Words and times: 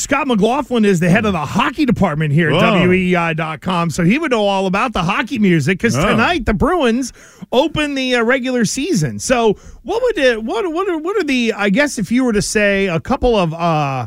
Scott 0.00 0.26
McLaughlin 0.26 0.84
is 0.86 0.98
the 1.00 1.10
head 1.10 1.26
of 1.26 1.32
the 1.34 1.44
hockey 1.44 1.84
department 1.84 2.32
here 2.32 2.48
at 2.48 2.54
Whoa. 2.54 2.86
WEEI.com, 2.88 3.90
so 3.90 4.02
he 4.02 4.18
would 4.18 4.30
know 4.30 4.46
all 4.46 4.66
about 4.66 4.94
the 4.94 5.02
hockey 5.02 5.38
music 5.38 5.78
because 5.78 5.94
Oh. 5.96 6.04
tonight 6.06 6.46
the 6.46 6.54
Bruins 6.54 7.12
open 7.52 7.94
the 7.94 8.14
uh, 8.16 8.22
regular 8.22 8.64
season. 8.64 9.18
So, 9.18 9.54
what 9.82 10.02
would 10.02 10.16
it, 10.18 10.42
what 10.42 10.72
what 10.72 10.88
are, 10.88 10.98
what 10.98 11.16
are 11.18 11.22
the 11.24 11.52
I 11.54 11.68
guess 11.68 11.98
if 11.98 12.10
you 12.10 12.24
were 12.24 12.32
to 12.32 12.40
say 12.42 12.86
a 12.86 12.98
couple 12.98 13.36
of 13.36 13.52
uh 13.52 14.06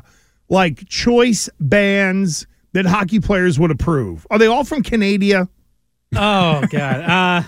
like 0.49 0.88
choice 0.89 1.47
bands 1.59 2.47
that 2.73 2.85
hockey 2.88 3.19
players 3.19 3.59
would 3.59 3.69
approve? 3.71 4.25
Are 4.31 4.39
they 4.39 4.47
all 4.47 4.63
from 4.63 4.81
Canada? 4.81 5.47
Oh 6.16 6.63
god. 6.71 7.02
Uh 7.07 7.44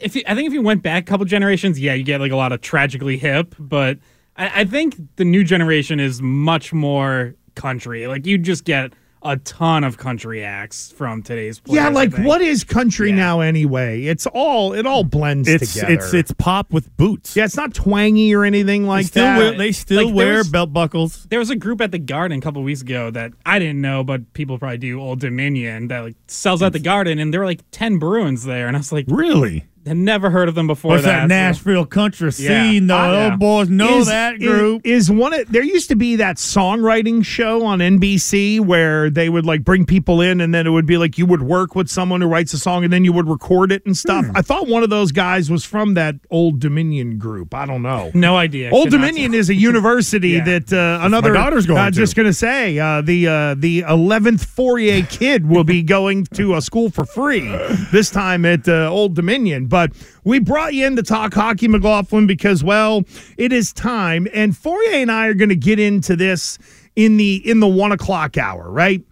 if 0.00 0.16
you, 0.16 0.22
I 0.26 0.34
think 0.34 0.46
if 0.46 0.54
you 0.54 0.62
went 0.62 0.82
back 0.82 1.02
a 1.02 1.06
couple 1.06 1.26
generations, 1.26 1.78
yeah, 1.78 1.92
you 1.92 2.02
get 2.04 2.22
like 2.22 2.32
a 2.32 2.36
lot 2.36 2.52
of 2.52 2.62
tragically 2.62 3.18
hip, 3.18 3.54
but 3.58 3.98
I, 4.34 4.60
I 4.62 4.64
think 4.64 4.96
the 5.16 5.26
new 5.26 5.44
generation 5.44 6.00
is 6.00 6.22
much 6.22 6.72
more 6.72 7.34
country. 7.60 8.06
Like 8.06 8.26
you 8.26 8.38
just 8.38 8.64
get 8.64 8.92
a 9.22 9.36
ton 9.36 9.84
of 9.84 9.98
country 9.98 10.42
acts 10.42 10.92
from 10.92 11.22
today's 11.22 11.60
players. 11.60 11.76
yeah, 11.76 11.88
like 11.90 12.16
what 12.20 12.40
is 12.40 12.64
country 12.64 13.10
Yeah. 13.10 13.16
now 13.16 13.40
anyway? 13.40 14.04
It's 14.04 14.26
all 14.26 14.72
it 14.72 14.86
all 14.86 15.04
blends 15.04 15.46
It's 15.46 15.74
together. 15.74 15.92
it's 15.92 16.14
it's 16.14 16.32
pop 16.32 16.72
with 16.72 16.96
boots. 16.96 17.36
yeah, 17.36 17.44
it's 17.44 17.54
not 17.56 17.74
twangy 17.74 18.34
or 18.34 18.44
anything 18.44 18.84
they 18.84 18.88
like 18.88 19.06
still 19.06 19.24
that. 19.24 19.36
wear, 19.38 19.58
they 19.58 19.72
still 19.72 20.06
Like, 20.06 20.14
wear 20.14 20.36
was- 20.38 20.48
belt 20.48 20.72
buckles. 20.72 21.26
There 21.28 21.38
was 21.38 21.50
a 21.50 21.56
group 21.56 21.82
at 21.82 21.92
the 21.92 21.98
Garden 21.98 22.38
a 22.38 22.40
couple 22.40 22.62
weeks 22.62 22.80
ago 22.80 23.10
that 23.10 23.32
I 23.44 23.58
didn't 23.58 23.82
know, 23.82 24.02
but 24.02 24.32
people 24.32 24.58
probably 24.58 24.78
do. 24.78 24.98
Old 24.98 25.20
Dominion 25.20 25.88
that 25.88 26.00
like 26.00 26.16
sells 26.26 26.62
at 26.62 26.72
the 26.72 26.78
Garden, 26.78 27.18
and 27.18 27.30
there 27.30 27.40
were 27.40 27.46
like 27.46 27.60
ten 27.72 27.98
Bruins 27.98 28.44
there, 28.44 28.68
and 28.68 28.74
I 28.76 28.80
was 28.80 28.90
like, 28.90 29.04
Really? 29.06 29.66
Had 29.86 29.96
never 29.96 30.28
heard 30.28 30.48
of 30.50 30.54
them 30.54 30.66
before 30.66 30.90
What's 30.92 31.04
that, 31.04 31.22
so- 31.22 31.26
Nashville 31.28 31.86
country 31.86 32.30
Yeah. 32.38 32.70
scene? 32.70 32.86
The 32.86 32.94
I- 32.94 33.24
old 33.30 33.38
boys 33.40 33.70
know 33.70 34.00
is, 34.00 34.08
that 34.08 34.34
is- 34.34 34.46
group. 34.46 34.82
Is, 34.84 35.10
one 35.10 35.32
of 35.32 35.50
there 35.50 35.62
used 35.64 35.88
to 35.88 35.96
be 35.96 36.16
that 36.16 36.36
songwriting 36.36 37.24
show 37.24 37.64
on 37.64 37.80
NBC 37.80 38.60
where 38.60 39.08
they 39.08 39.30
would 39.30 39.46
like 39.46 39.64
bring 39.64 39.86
people 39.86 40.20
in 40.20 40.42
and 40.42 40.54
then 40.54 40.66
it 40.66 40.70
would 40.70 40.84
be 40.84 40.98
like 40.98 41.16
you 41.16 41.24
would 41.24 41.40
work 41.42 41.74
with 41.74 41.88
someone 41.88 42.20
who 42.20 42.26
writes 42.26 42.52
a 42.52 42.58
song 42.58 42.84
and 42.84 42.92
then 42.92 43.04
you 43.06 43.12
would 43.14 43.26
record 43.26 43.72
it 43.72 43.82
and 43.86 43.96
stuff. 43.96 44.26
Hmm. 44.26 44.36
I 44.36 44.42
thought 44.42 44.68
one 44.68 44.82
of 44.82 44.90
those 44.90 45.12
guys 45.12 45.50
was 45.50 45.64
from 45.64 45.94
that 45.94 46.16
Old 46.30 46.60
Dominion 46.60 47.16
group. 47.16 47.54
I 47.54 47.64
don't 47.64 47.82
know. 47.82 48.10
No 48.12 48.36
idea. 48.36 48.70
Old 48.70 48.90
Dominion 48.90 49.32
is 49.32 49.48
a 49.48 49.54
university 49.54 50.28
Yeah. 50.40 50.44
that 50.44 50.72
uh, 50.74 50.98
another. 51.04 51.32
daughter's 51.32 51.64
going 51.64 51.78
uh, 51.80 51.86
to. 51.86 51.96
Just 51.96 52.16
gonna 52.16 52.34
say 52.34 52.78
uh, 52.78 53.00
the 53.00 53.26
uh, 53.26 53.54
the 53.56 53.80
eleventh 53.80 54.54
Fauria 54.54 55.08
kid 55.08 55.48
will 55.48 55.64
be 55.64 55.82
going 55.82 56.26
to 56.34 56.54
a 56.56 56.60
school 56.60 56.90
for 56.90 57.06
free 57.06 57.48
this 57.92 58.10
time 58.10 58.44
at 58.44 58.68
uh, 58.68 58.90
Old 58.90 59.14
Dominion. 59.14 59.68
But 59.70 59.92
we 60.24 60.38
brought 60.38 60.74
you 60.74 60.86
in 60.86 60.96
to 60.96 61.02
talk 61.02 61.32
hockey, 61.32 61.68
McLaughlin, 61.68 62.26
because 62.26 62.62
well, 62.62 63.04
it 63.38 63.52
is 63.52 63.72
time, 63.72 64.28
and 64.34 64.52
Fauria 64.52 64.94
and 64.94 65.10
I 65.10 65.28
are 65.28 65.34
going 65.34 65.48
to 65.48 65.56
get 65.56 65.80
into 65.80 66.16
this 66.16 66.58
in 66.96 67.16
the 67.16 67.36
in 67.48 67.60
the 67.60 67.68
one 67.68 67.92
o'clock 67.92 68.36
hour, 68.36 68.70
right? 68.70 69.02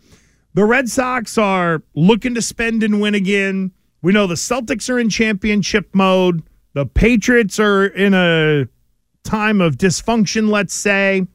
The 0.55 0.65
Red 0.65 0.89
Sox 0.89 1.39
are 1.39 1.83
looking 1.95 2.35
to 2.35 2.43
spend 2.43 2.83
and 2.83 3.01
win 3.01 3.15
again. 3.15 3.71
We 4.03 4.13
know 4.13 4.27
the 4.27 4.35
Celtics 4.35 4.91
are 4.91 4.99
in 4.99 5.09
championship 5.09 5.89
mode. 5.95 6.43
The 6.75 6.87
Patriots 6.87 7.59
are 7.59 7.87
in 7.87 8.15
a 8.15 8.67
time 9.25 9.61
of 9.61 9.77
dysfunction, 9.77 10.51
let's 10.51 10.75
say. 10.75 11.27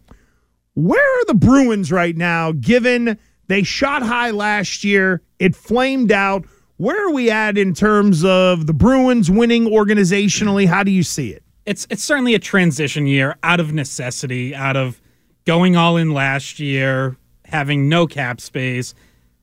Where 0.73 1.21
are 1.21 1.25
the 1.25 1.35
Bruins 1.35 1.91
right 1.91 2.15
now, 2.15 2.51
given 2.53 3.17
they 3.47 3.63
shot 3.63 4.01
high 4.01 4.31
last 4.31 4.83
year? 4.83 5.21
It 5.39 5.55
flamed 5.55 6.11
out. 6.11 6.45
Where 6.77 7.07
are 7.07 7.13
we 7.13 7.29
at 7.29 7.57
in 7.57 7.73
terms 7.73 8.25
of 8.25 8.67
the 8.67 8.73
Bruins 8.73 9.29
winning 9.29 9.65
organizationally? 9.65 10.67
How 10.67 10.83
do 10.83 10.91
you 10.91 11.03
see 11.03 11.29
it? 11.29 11.43
it's 11.65 11.87
it's 11.89 12.03
certainly 12.03 12.33
a 12.33 12.39
transition 12.39 13.07
year 13.07 13.37
out 13.43 13.59
of 13.59 13.73
necessity, 13.73 14.53
out 14.53 14.75
of 14.75 15.01
going 15.45 15.75
all 15.75 15.97
in 15.97 16.11
last 16.11 16.59
year, 16.59 17.17
having 17.45 17.89
no 17.89 18.07
cap 18.07 18.41
space, 18.41 18.93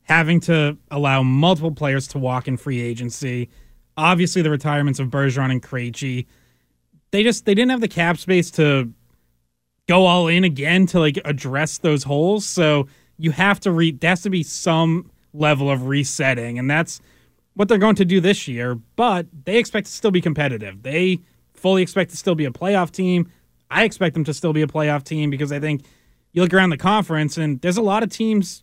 having 0.03 0.41
to 0.41 0.77
allow 0.91 1.23
multiple 1.23 1.73
players 1.73 2.07
to 2.09 2.19
walk 2.19 2.49
in 2.49 2.57
free 2.57 2.81
agency. 2.81 3.49
Obviously, 3.97 4.43
the 4.43 4.51
retirements 4.51 4.99
of 4.99 5.09
Bergeron 5.09 5.51
and 5.51 5.63
Krejci. 5.63 6.27
They 7.11 7.23
just 7.23 7.45
they 7.45 7.55
didn't 7.55 7.71
have 7.71 7.81
the 7.81 7.89
cap 7.89 8.19
space 8.19 8.51
to 8.53 8.93
go 9.89 10.07
all 10.07 10.29
in 10.29 10.45
again 10.45 10.87
to 10.87 11.01
like 11.01 11.19
address 11.25 11.79
those 11.79 12.05
holes. 12.05 12.47
So 12.47 12.87
you 13.19 13.31
have 13.33 13.61
to 13.61 13.73
re. 13.73 13.93
There 13.93 14.11
has 14.11 14.23
to 14.23 14.31
be 14.31 14.43
some 14.43 15.11
level 15.33 15.71
of 15.71 15.87
resetting, 15.87 16.59
and 16.59 16.71
that's 16.71 17.01
what 17.55 17.69
they're 17.69 17.79
going 17.79 17.97
to 17.97 18.05
do 18.05 18.21
this 18.21 18.49
year. 18.49 18.75
But 18.97 19.27
they 19.45 19.59
expect 19.59 19.87
to 19.87 19.93
still 19.93 20.11
be 20.11 20.21
competitive. 20.21 20.83
They 20.83 21.21
fully 21.55 21.83
expect 21.83 22.11
to 22.11 22.17
still 22.17 22.35
be 22.35 22.45
a 22.45 22.51
playoff 22.51 22.91
team. 22.91 23.31
I 23.71 23.85
expect 23.85 24.15
them 24.15 24.25
to 24.25 24.35
still 24.35 24.53
be 24.53 24.63
a 24.63 24.67
playoff 24.67 25.05
team 25.05 25.31
because 25.31 25.53
I 25.53 25.61
think 25.61 25.85
you 26.33 26.43
look 26.43 26.53
around 26.55 26.71
the 26.71 26.77
conference 26.77 27.37
and 27.37 27.61
there's 27.61 27.77
a 27.77 27.83
lot 27.83 28.03
of 28.03 28.11
teams, 28.11 28.63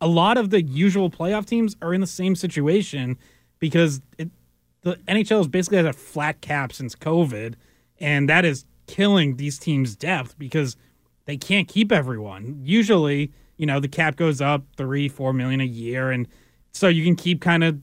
a 0.00 0.08
lot 0.08 0.36
of 0.36 0.50
the 0.50 0.62
usual 0.62 1.10
playoff 1.10 1.46
teams 1.46 1.76
are 1.82 1.94
in 1.94 2.00
the 2.00 2.06
same 2.06 2.34
situation 2.34 3.18
because 3.58 4.00
it, 4.18 4.30
the 4.82 4.96
NHL 5.08 5.38
has 5.38 5.48
basically 5.48 5.78
had 5.78 5.86
a 5.86 5.92
flat 5.92 6.40
cap 6.40 6.72
since 6.72 6.94
COVID, 6.94 7.54
and 8.00 8.28
that 8.28 8.44
is 8.44 8.64
killing 8.86 9.36
these 9.36 9.58
teams' 9.58 9.96
depth 9.96 10.38
because 10.38 10.76
they 11.26 11.36
can't 11.36 11.68
keep 11.68 11.92
everyone. 11.92 12.60
Usually, 12.62 13.32
you 13.56 13.66
know, 13.66 13.80
the 13.80 13.88
cap 13.88 14.16
goes 14.16 14.40
up 14.40 14.62
three, 14.76 15.08
four 15.08 15.32
million 15.32 15.60
a 15.60 15.64
year, 15.64 16.10
and 16.10 16.28
so 16.72 16.88
you 16.88 17.04
can 17.04 17.16
keep 17.16 17.40
kind 17.40 17.64
of 17.64 17.78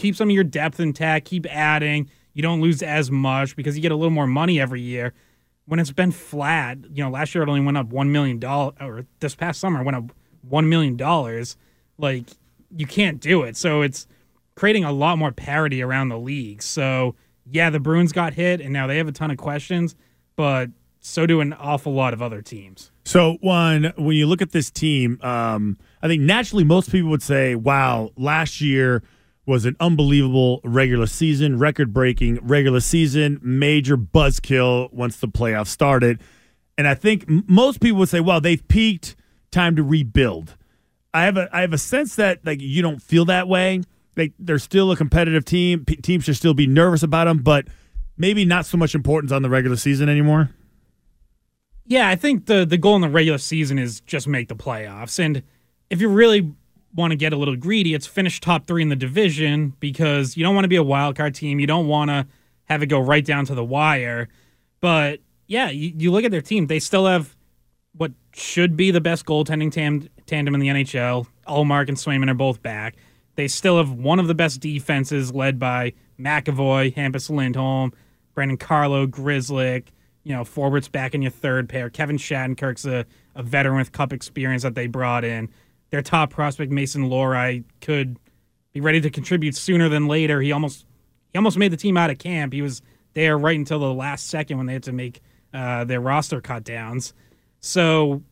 keep 0.00 0.16
some 0.16 0.28
of 0.28 0.34
your 0.34 0.44
depth 0.44 0.80
intact, 0.80 1.26
keep 1.26 1.46
adding. 1.46 2.10
You 2.32 2.42
don't 2.42 2.60
lose 2.60 2.82
as 2.82 3.10
much 3.10 3.54
because 3.54 3.76
you 3.76 3.82
get 3.82 3.92
a 3.92 3.96
little 3.96 4.10
more 4.10 4.26
money 4.26 4.60
every 4.60 4.80
year. 4.80 5.12
When 5.66 5.78
it's 5.78 5.92
been 5.92 6.10
flat, 6.10 6.78
you 6.92 7.04
know, 7.04 7.10
last 7.10 7.34
year 7.34 7.44
it 7.44 7.48
only 7.48 7.60
went 7.60 7.76
up 7.76 7.88
one 7.88 8.10
million 8.10 8.38
dollars, 8.38 8.74
or 8.80 9.06
this 9.20 9.34
past 9.34 9.60
summer 9.60 9.80
it 9.80 9.84
went 9.84 9.96
up 9.96 10.12
one 10.42 10.68
million 10.68 10.96
dollars. 10.96 11.56
Like 11.98 12.24
you 12.74 12.86
can't 12.86 13.20
do 13.20 13.42
it, 13.42 13.56
so 13.56 13.82
it's 13.82 14.06
creating 14.56 14.84
a 14.84 14.92
lot 14.92 15.18
more 15.18 15.32
parity 15.32 15.82
around 15.82 16.08
the 16.08 16.18
league. 16.18 16.62
So 16.62 17.14
yeah, 17.48 17.70
the 17.70 17.80
Bruins 17.80 18.12
got 18.12 18.34
hit, 18.34 18.60
and 18.60 18.72
now 18.72 18.86
they 18.86 18.96
have 18.96 19.06
a 19.08 19.12
ton 19.12 19.30
of 19.30 19.36
questions, 19.36 19.94
but 20.34 20.70
so 21.00 21.26
do 21.26 21.40
an 21.40 21.52
awful 21.52 21.92
lot 21.92 22.12
of 22.12 22.22
other 22.22 22.42
teams. 22.42 22.90
So 23.04 23.38
one, 23.40 23.92
when 23.96 24.16
you 24.16 24.26
look 24.26 24.42
at 24.42 24.52
this 24.52 24.70
team, 24.70 25.18
um, 25.22 25.78
I 26.02 26.08
think 26.08 26.22
naturally 26.22 26.64
most 26.64 26.90
people 26.90 27.10
would 27.10 27.22
say, 27.22 27.54
"Wow, 27.54 28.10
last 28.16 28.60
year 28.60 29.02
was 29.46 29.64
an 29.64 29.76
unbelievable 29.80 30.60
regular 30.64 31.06
season, 31.06 31.58
record-breaking 31.58 32.38
regular 32.42 32.80
season, 32.80 33.38
major 33.42 33.96
buzzkill 33.96 34.92
once 34.92 35.16
the 35.16 35.28
playoffs 35.28 35.68
started." 35.68 36.20
And 36.78 36.86
I 36.88 36.94
think 36.94 37.24
most 37.48 37.80
people 37.80 37.98
would 37.98 38.08
say, 38.08 38.20
"Well, 38.20 38.40
they've 38.40 38.66
peaked. 38.68 39.16
Time 39.50 39.74
to 39.76 39.82
rebuild." 39.82 40.56
I 41.12 41.24
have 41.24 41.36
a 41.36 41.48
I 41.52 41.62
have 41.62 41.72
a 41.72 41.78
sense 41.78 42.16
that 42.16 42.44
like 42.44 42.60
you 42.60 42.82
don't 42.82 43.02
feel 43.02 43.24
that 43.26 43.48
way. 43.48 43.82
Like 44.16 44.32
they're 44.38 44.58
still 44.58 44.92
a 44.92 44.96
competitive 44.96 45.44
team. 45.44 45.84
P- 45.84 45.96
teams 45.96 46.24
should 46.24 46.36
still 46.36 46.54
be 46.54 46.66
nervous 46.66 47.02
about 47.02 47.24
them, 47.24 47.38
but 47.38 47.66
maybe 48.16 48.44
not 48.44 48.66
so 48.66 48.76
much 48.76 48.94
importance 48.94 49.32
on 49.32 49.42
the 49.42 49.50
regular 49.50 49.76
season 49.76 50.08
anymore. 50.08 50.50
Yeah, 51.86 52.08
I 52.08 52.16
think 52.16 52.46
the 52.46 52.64
the 52.64 52.78
goal 52.78 52.96
in 52.96 53.02
the 53.02 53.08
regular 53.08 53.38
season 53.38 53.78
is 53.78 54.00
just 54.02 54.28
make 54.28 54.48
the 54.48 54.56
playoffs. 54.56 55.18
And 55.18 55.42
if 55.90 56.00
you 56.00 56.08
really 56.08 56.54
want 56.94 57.12
to 57.12 57.16
get 57.16 57.32
a 57.32 57.36
little 57.36 57.56
greedy, 57.56 57.94
it's 57.94 58.06
finish 58.06 58.40
top 58.40 58.66
three 58.66 58.82
in 58.82 58.88
the 58.88 58.96
division 58.96 59.74
because 59.80 60.36
you 60.36 60.42
don't 60.42 60.54
want 60.54 60.64
to 60.64 60.68
be 60.68 60.76
a 60.76 60.82
wild 60.82 61.16
card 61.16 61.34
team. 61.34 61.60
You 61.60 61.66
don't 61.66 61.86
want 61.86 62.10
to 62.10 62.26
have 62.64 62.82
it 62.82 62.86
go 62.86 63.00
right 63.00 63.24
down 63.24 63.44
to 63.46 63.54
the 63.54 63.64
wire. 63.64 64.28
But 64.80 65.20
yeah, 65.46 65.70
you, 65.70 65.92
you 65.96 66.10
look 66.10 66.24
at 66.24 66.30
their 66.30 66.40
team; 66.40 66.66
they 66.66 66.78
still 66.78 67.06
have 67.06 67.36
what 67.96 68.12
should 68.34 68.76
be 68.76 68.90
the 68.90 69.00
best 69.00 69.26
goaltending 69.26 69.72
tam- 69.72 70.08
tandem 70.26 70.54
in 70.54 70.60
the 70.60 70.68
NHL. 70.68 71.26
Ullmark 71.46 71.88
and 71.88 71.96
Swayman 71.96 72.30
are 72.30 72.34
both 72.34 72.62
back. 72.62 72.96
They 73.36 73.48
still 73.48 73.78
have 73.78 73.92
one 73.92 74.18
of 74.18 74.28
the 74.28 74.34
best 74.34 74.60
defenses, 74.60 75.32
led 75.32 75.58
by 75.58 75.92
McAvoy, 76.18 76.94
Hampus 76.94 77.30
Lindholm, 77.30 77.92
Brandon 78.34 78.56
Carlo, 78.56 79.06
Grzelcyk. 79.06 79.88
You 80.22 80.34
know, 80.36 80.44
forwards 80.44 80.86
back 80.86 81.14
in 81.14 81.22
your 81.22 81.30
third 81.30 81.68
pair. 81.68 81.88
Kevin 81.88 82.18
Shattenkirk's 82.18 82.84
a, 82.84 83.06
a 83.34 83.42
veteran 83.42 83.78
with 83.78 83.92
cup 83.92 84.12
experience 84.12 84.62
that 84.62 84.74
they 84.74 84.86
brought 84.86 85.24
in. 85.24 85.48
Their 85.90 86.02
top 86.02 86.30
prospect, 86.30 86.70
Mason 86.70 87.08
Lohrei, 87.08 87.64
could 87.80 88.16
be 88.72 88.80
ready 88.80 89.00
to 89.00 89.10
contribute 89.10 89.56
sooner 89.56 89.88
than 89.88 90.06
later. 90.06 90.40
He 90.40 90.52
almost 90.52 90.86
he 91.32 91.36
almost 91.38 91.58
made 91.58 91.72
the 91.72 91.76
team 91.76 91.96
out 91.96 92.10
of 92.10 92.18
camp. 92.18 92.52
He 92.52 92.62
was 92.62 92.82
there 93.14 93.36
right 93.38 93.56
until 93.56 93.80
the 93.80 93.92
last 93.92 94.28
second 94.28 94.56
when 94.56 94.66
they 94.66 94.72
had 94.72 94.82
to 94.84 94.92
make 94.92 95.20
uh, 95.52 95.84
their 95.84 96.00
roster 96.00 96.40
cut 96.40 96.64
downs. 96.64 97.12
So 97.60 98.22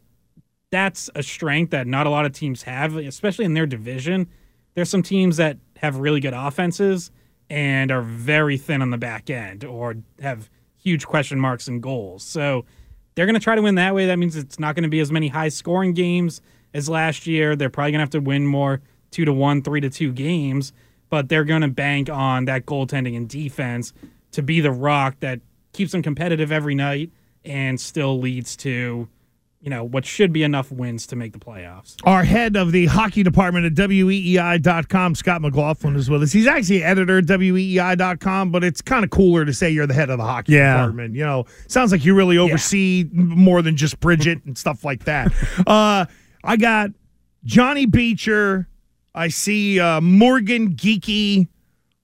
that's 0.70 1.10
a 1.14 1.22
strength 1.22 1.70
that 1.70 1.86
not 1.86 2.06
a 2.06 2.10
lot 2.10 2.26
of 2.26 2.32
teams 2.32 2.62
have, 2.62 2.96
especially 2.96 3.44
in 3.44 3.54
their 3.54 3.66
division. 3.66 4.28
There's 4.74 4.90
some 4.90 5.02
teams 5.02 5.36
that 5.38 5.58
have 5.76 5.96
really 5.96 6.20
good 6.20 6.34
offenses 6.34 7.10
and 7.50 7.90
are 7.90 8.02
very 8.02 8.58
thin 8.58 8.82
on 8.82 8.90
the 8.90 8.98
back 8.98 9.30
end 9.30 9.64
or 9.64 9.96
have 10.20 10.50
huge 10.76 11.06
question 11.06 11.40
marks 11.40 11.68
and 11.68 11.82
goals. 11.82 12.22
So 12.22 12.64
they're 13.14 13.26
going 13.26 13.34
to 13.34 13.40
try 13.40 13.54
to 13.54 13.62
win 13.62 13.76
that 13.76 13.94
way. 13.94 14.06
That 14.06 14.18
means 14.18 14.36
it's 14.36 14.58
not 14.58 14.74
going 14.74 14.84
to 14.84 14.88
be 14.88 15.00
as 15.00 15.10
many 15.10 15.28
high 15.28 15.48
scoring 15.48 15.94
games 15.94 16.40
as 16.78 16.88
last 16.88 17.26
year. 17.26 17.54
They're 17.56 17.68
probably 17.70 17.92
going 17.92 17.98
to 17.98 18.02
have 18.04 18.10
to 18.10 18.20
win 18.20 18.46
more 18.46 18.80
two 19.10 19.24
to 19.26 19.32
one, 19.32 19.62
three 19.62 19.80
to 19.82 19.90
two 19.90 20.12
games, 20.12 20.72
but 21.10 21.28
they're 21.28 21.44
going 21.44 21.62
to 21.62 21.68
bank 21.68 22.08
on 22.08 22.46
that 22.46 22.64
goaltending 22.66 23.16
and 23.16 23.28
defense 23.28 23.92
to 24.32 24.42
be 24.42 24.60
the 24.60 24.70
rock 24.72 25.16
that 25.20 25.40
keeps 25.72 25.92
them 25.92 26.02
competitive 26.02 26.50
every 26.52 26.74
night 26.74 27.10
and 27.44 27.80
still 27.80 28.18
leads 28.18 28.56
to 28.56 29.08
you 29.60 29.70
know, 29.70 29.82
what 29.82 30.06
should 30.06 30.32
be 30.32 30.44
enough 30.44 30.70
wins 30.70 31.04
to 31.08 31.16
make 31.16 31.32
the 31.32 31.38
playoffs. 31.38 31.96
Our 32.04 32.22
head 32.22 32.56
of 32.56 32.70
the 32.70 32.86
hockey 32.86 33.24
department 33.24 33.66
at 33.66 33.74
WEEI.com, 33.74 35.16
Scott 35.16 35.42
McLaughlin, 35.42 35.96
is 35.96 36.08
with 36.08 36.22
us. 36.22 36.30
He's 36.30 36.46
actually 36.46 36.84
editor 36.84 37.18
at 37.18 37.24
WEEI.com, 37.24 38.52
but 38.52 38.62
it's 38.62 38.80
kind 38.80 39.02
of 39.04 39.10
cooler 39.10 39.44
to 39.44 39.52
say 39.52 39.68
you're 39.68 39.88
the 39.88 39.94
head 39.94 40.10
of 40.10 40.18
the 40.18 40.24
hockey 40.24 40.52
Yeah. 40.52 40.74
department. 40.76 41.16
You 41.16 41.24
know, 41.24 41.46
sounds 41.66 41.90
like 41.90 42.04
you 42.04 42.14
really 42.14 42.38
oversee 42.38 43.08
more 43.12 43.60
than 43.60 43.76
just 43.76 43.98
Bridget 43.98 44.44
and 44.44 44.56
stuff 44.56 44.84
like 44.84 45.04
that. 45.04 45.32
Uh, 45.66 46.06
I 46.44 46.56
got 46.56 46.90
Johnny 47.44 47.86
Beecher. 47.86 48.68
I 49.14 49.28
see 49.28 49.80
uh, 49.80 50.00
Morgan 50.00 50.74
Geekie. 50.74 51.48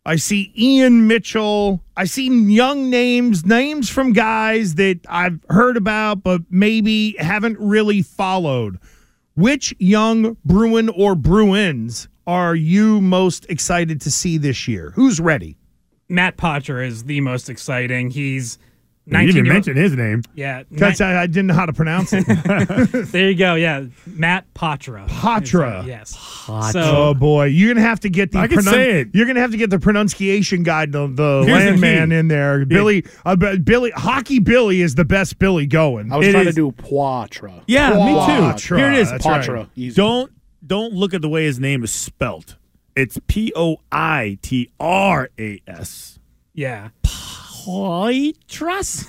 I 0.06 0.16
see 0.16 0.52
Ian 0.56 1.06
Mitchell. 1.06 1.82
I 1.96 2.04
see 2.04 2.28
young 2.28 2.90
names, 2.90 3.46
names 3.46 3.88
from 3.88 4.12
guys 4.12 4.74
that 4.74 5.00
I've 5.08 5.40
heard 5.48 5.76
about, 5.76 6.22
but 6.22 6.42
maybe 6.50 7.16
haven't 7.18 7.58
really 7.58 8.02
followed. 8.02 8.78
Which 9.34 9.74
young 9.78 10.36
Bruin 10.44 10.88
or 10.90 11.14
Bruins 11.14 12.08
are 12.26 12.54
you 12.54 13.00
most 13.00 13.46
excited 13.48 14.00
to 14.02 14.10
see 14.10 14.38
this 14.38 14.68
year? 14.68 14.92
Who's 14.94 15.20
ready? 15.20 15.56
Matt 16.08 16.36
Potter 16.36 16.82
is 16.82 17.04
the 17.04 17.20
most 17.20 17.48
exciting. 17.48 18.10
He's 18.10 18.58
You 19.06 19.12
19 19.12 19.28
even 19.36 19.48
mention 19.52 19.76
his 19.76 19.92
name. 19.94 20.22
Yeah, 20.34 20.62
That's 20.70 20.98
ni- 21.00 21.04
I, 21.06 21.22
I 21.22 21.26
didn't 21.26 21.48
know 21.48 21.54
how 21.54 21.66
to 21.66 21.74
pronounce 21.74 22.14
it. 22.14 22.24
there 23.12 23.28
you 23.28 23.34
go. 23.36 23.54
Yeah, 23.54 23.84
Matt 24.06 24.52
Patra. 24.54 25.04
Patra. 25.08 25.80
Is, 25.80 25.86
Yes. 25.86 26.44
oh 26.48 26.70
So 26.70 27.12
boy, 27.14 27.44
you're 27.46 27.74
gonna 27.74 27.86
have 27.86 28.00
to 28.00 28.08
get 28.08 28.32
the 28.32 28.38
I 28.38 28.46
can 28.46 28.62
say 28.62 29.00
it. 29.00 29.08
You're 29.12 29.26
gonna 29.26 29.40
have 29.40 29.50
to 29.50 29.58
get 29.58 29.68
the 29.68 29.78
pronunciation 29.78 30.62
guide, 30.62 30.92
the, 30.92 31.06
the 31.06 31.42
Here's 31.46 31.64
the 31.64 31.70
landman 31.70 32.12
in 32.12 32.28
there. 32.28 32.64
Billy, 32.64 33.04
uh, 33.26 33.36
Billy, 33.36 33.90
hockey 33.90 34.38
Billy 34.38 34.80
is 34.80 34.94
the 34.94 35.04
best 35.04 35.38
Billy 35.38 35.66
going. 35.66 36.10
I 36.10 36.16
was 36.16 36.26
It 36.28 36.32
trying 36.32 36.48
is- 36.48 36.54
to 36.54 36.60
do 36.60 36.72
Poitra. 36.72 37.62
Yeah, 37.66 37.90
me 37.90 37.96
Poitras. 38.14 38.58
too. 38.60 38.76
Here 38.76 38.90
it 38.92 38.98
is. 39.00 39.10
That's 39.10 39.26
right. 39.48 39.68
Easy. 39.76 39.94
Don't 39.96 40.32
don't 40.66 40.94
look 40.94 41.12
at 41.12 41.20
the 41.20 41.28
way 41.28 41.44
his 41.44 41.60
name 41.60 41.84
is 41.84 41.92
spelt. 41.92 42.56
It's 42.96 43.18
P 43.26 43.52
O 43.54 43.76
I 43.92 44.38
T 44.40 44.70
R 44.80 45.28
A 45.38 45.60
S. 45.66 46.18
yeah, 46.54 46.88
Poitras. 47.64 49.06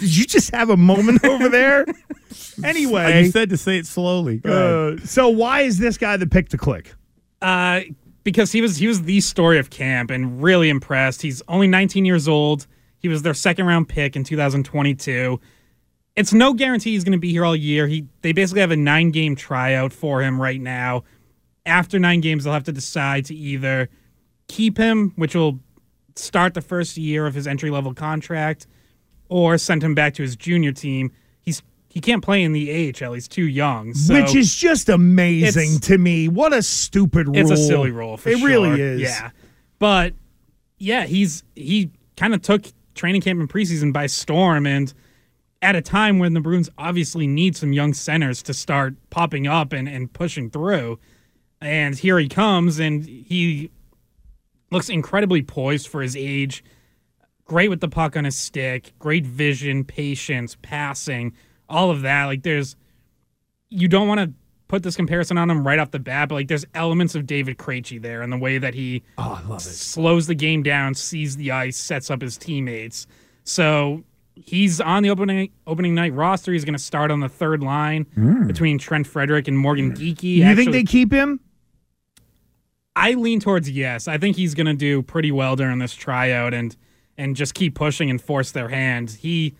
Did 0.00 0.16
you 0.16 0.24
just 0.26 0.54
have 0.54 0.70
a 0.70 0.76
moment 0.76 1.24
over 1.24 1.48
there? 1.48 1.84
anyway, 2.64 3.24
You 3.24 3.30
said 3.30 3.50
to 3.50 3.56
say 3.56 3.78
it 3.78 3.86
slowly. 3.86 4.38
Go 4.38 4.50
ahead. 4.92 5.00
uh, 5.02 5.06
so 5.06 5.28
why 5.28 5.60
is 5.62 5.78
this 5.78 5.98
guy 5.98 6.16
the 6.16 6.26
pick 6.26 6.48
to 6.50 6.58
click? 6.58 6.94
uh, 7.42 7.80
because 8.22 8.52
he 8.52 8.62
was 8.62 8.76
he 8.78 8.86
was 8.86 9.02
the 9.02 9.20
story 9.20 9.58
of 9.58 9.68
camp 9.70 10.10
and 10.10 10.42
really 10.42 10.70
impressed. 10.70 11.20
He's 11.22 11.42
only 11.48 11.66
19 11.66 12.04
years 12.06 12.26
old. 12.26 12.66
He 12.98 13.08
was 13.08 13.20
their 13.22 13.34
second 13.34 13.66
round 13.66 13.88
pick 13.88 14.16
in 14.16 14.24
2022. 14.24 15.38
It's 16.16 16.32
no 16.32 16.54
guarantee 16.54 16.92
he's 16.92 17.04
going 17.04 17.12
to 17.12 17.18
be 17.18 17.32
here 17.32 17.44
all 17.44 17.54
year. 17.56 17.86
He 17.86 18.06
they 18.22 18.32
basically 18.32 18.62
have 18.62 18.70
a 18.70 18.76
nine 18.76 19.10
game 19.10 19.36
tryout 19.36 19.92
for 19.92 20.22
him 20.22 20.40
right 20.40 20.60
now. 20.60 21.04
After 21.66 21.98
nine 21.98 22.20
games, 22.20 22.44
they'll 22.44 22.52
have 22.54 22.64
to 22.64 22.72
decide 22.72 23.26
to 23.26 23.34
either 23.34 23.88
keep 24.48 24.78
him, 24.78 25.12
which 25.16 25.34
will 25.34 25.58
start 26.16 26.54
the 26.54 26.62
first 26.62 26.96
year 26.96 27.26
of 27.26 27.34
his 27.34 27.46
entry 27.46 27.70
level 27.70 27.94
contract, 27.94 28.66
or 29.28 29.58
send 29.58 29.82
him 29.82 29.94
back 29.94 30.14
to 30.14 30.22
his 30.22 30.36
junior 30.36 30.72
team. 30.72 31.12
He's 31.40 31.62
he 31.88 32.00
can't 32.00 32.22
play 32.22 32.42
in 32.42 32.52
the 32.52 32.92
AHL. 33.02 33.12
He's 33.12 33.28
too 33.28 33.46
young. 33.46 33.94
So 33.94 34.14
Which 34.14 34.34
is 34.34 34.54
just 34.54 34.88
amazing 34.88 35.78
to 35.80 35.98
me. 35.98 36.28
What 36.28 36.52
a 36.52 36.62
stupid 36.62 37.28
rule. 37.28 37.36
it's 37.36 37.50
a 37.50 37.56
silly 37.56 37.90
rule 37.90 38.16
for 38.16 38.30
it 38.30 38.38
sure. 38.38 38.48
really 38.48 38.80
is. 38.80 39.00
Yeah. 39.00 39.30
But 39.78 40.14
yeah, 40.78 41.04
he's 41.04 41.44
he 41.54 41.90
kind 42.16 42.34
of 42.34 42.42
took 42.42 42.64
training 42.94 43.20
camp 43.20 43.40
and 43.40 43.48
preseason 43.48 43.92
by 43.92 44.06
storm 44.06 44.66
and 44.66 44.92
at 45.62 45.74
a 45.74 45.80
time 45.80 46.18
when 46.18 46.34
the 46.34 46.40
Bruins 46.40 46.68
obviously 46.76 47.26
need 47.26 47.56
some 47.56 47.72
young 47.72 47.94
centers 47.94 48.42
to 48.42 48.52
start 48.52 48.94
popping 49.08 49.46
up 49.46 49.72
and, 49.72 49.88
and 49.88 50.12
pushing 50.12 50.50
through. 50.50 50.98
And 51.60 51.98
here 51.98 52.18
he 52.18 52.28
comes 52.28 52.78
and 52.78 53.04
he 53.04 53.70
looks 54.70 54.88
incredibly 54.88 55.42
poised 55.42 55.88
for 55.88 56.02
his 56.02 56.16
age. 56.16 56.64
Great 57.44 57.68
with 57.68 57.80
the 57.80 57.88
puck 57.88 58.16
on 58.16 58.24
his 58.24 58.38
stick, 58.38 58.92
great 58.98 59.26
vision, 59.26 59.84
patience, 59.84 60.56
passing, 60.62 61.34
all 61.68 61.90
of 61.90 62.02
that. 62.02 62.24
Like 62.24 62.42
there's 62.42 62.76
you 63.68 63.88
don't 63.88 64.08
want 64.08 64.20
to 64.20 64.32
put 64.68 64.82
this 64.82 64.96
comparison 64.96 65.36
on 65.36 65.50
him 65.50 65.66
right 65.66 65.78
off 65.78 65.90
the 65.90 65.98
bat, 65.98 66.28
but 66.28 66.36
like 66.36 66.48
there's 66.48 66.64
elements 66.74 67.14
of 67.14 67.26
David 67.26 67.58
Krejci 67.58 68.00
there 68.00 68.22
and 68.22 68.32
the 68.32 68.38
way 68.38 68.58
that 68.58 68.74
he 68.74 69.02
oh, 69.18 69.56
slows 69.58 70.26
the 70.26 70.34
game 70.34 70.62
down, 70.62 70.94
sees 70.94 71.36
the 71.36 71.50
ice, 71.50 71.76
sets 71.76 72.10
up 72.10 72.22
his 72.22 72.38
teammates. 72.38 73.06
So 73.44 74.04
he's 74.34 74.80
on 74.80 75.02
the 75.02 75.10
opening 75.10 75.50
opening 75.66 75.94
night 75.94 76.12
roster. 76.14 76.52
He's 76.52 76.64
going 76.64 76.74
to 76.74 76.78
start 76.78 77.10
on 77.10 77.20
the 77.20 77.28
third 77.28 77.62
line 77.62 78.04
hmm. 78.14 78.46
between 78.46 78.78
Trent 78.78 79.06
Frederic 79.06 79.48
and 79.48 79.58
Morgan 79.58 79.92
Geekie. 79.92 80.36
You 80.36 80.56
think 80.56 80.72
they 80.72 80.84
keep 80.84 81.12
him? 81.12 81.40
I 82.96 83.14
lean 83.14 83.40
towards 83.40 83.70
yes. 83.70 84.06
I 84.08 84.18
think 84.18 84.36
he's 84.36 84.54
going 84.54 84.66
to 84.66 84.74
do 84.74 85.02
pretty 85.02 85.32
well 85.32 85.56
during 85.56 85.78
this 85.78 85.94
tryout 85.94 86.54
and 86.54 86.76
and 87.16 87.36
just 87.36 87.54
keep 87.54 87.74
pushing 87.74 88.10
and 88.10 88.20
force 88.20 88.50
their 88.52 88.68
hand. 88.68 89.10
He 89.10 89.54